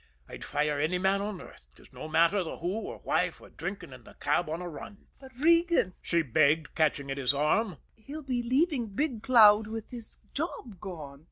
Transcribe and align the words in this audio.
"I'd 0.27 0.43
fire 0.43 0.79
any 0.79 0.97
man 0.97 1.21
on 1.21 1.39
earth, 1.39 1.67
'tis 1.75 1.93
no 1.93 2.07
matter 2.07 2.41
the 2.43 2.57
who 2.57 2.69
or 2.79 2.97
why, 3.03 3.29
for 3.29 3.51
drinking 3.51 3.93
in 3.93 4.03
the 4.03 4.15
cab 4.15 4.49
on 4.49 4.59
a 4.59 4.67
run." 4.67 5.05
"But, 5.19 5.31
Regan," 5.37 5.93
she 6.01 6.23
begged, 6.23 6.73
catching 6.73 7.11
at 7.11 7.19
his 7.19 7.35
arm, 7.35 7.77
"he'll 7.93 8.23
be 8.23 8.41
leaving 8.41 8.87
Big 8.87 9.21
Cloud 9.21 9.67
with 9.67 9.91
his 9.91 10.19
job 10.33 10.79
gone." 10.79 11.19